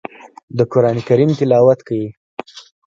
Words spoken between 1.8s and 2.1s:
کوي.